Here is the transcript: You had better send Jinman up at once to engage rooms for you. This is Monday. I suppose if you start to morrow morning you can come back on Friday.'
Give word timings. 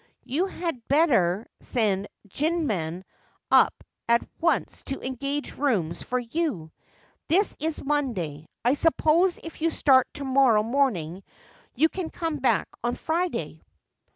You 0.23 0.47
had 0.47 0.87
better 0.87 1.45
send 1.59 2.07
Jinman 2.27 3.03
up 3.51 3.83
at 4.09 4.27
once 4.39 4.81
to 4.85 4.99
engage 4.99 5.53
rooms 5.55 6.01
for 6.01 6.17
you. 6.17 6.71
This 7.27 7.55
is 7.59 7.83
Monday. 7.83 8.47
I 8.65 8.73
suppose 8.73 9.37
if 9.43 9.61
you 9.61 9.69
start 9.69 10.07
to 10.15 10.23
morrow 10.23 10.63
morning 10.63 11.21
you 11.75 11.87
can 11.87 12.09
come 12.09 12.37
back 12.37 12.67
on 12.83 12.95
Friday.' 12.95 13.61